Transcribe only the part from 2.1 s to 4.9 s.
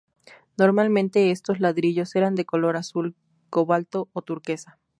eran de color azul cobalto o turquesa.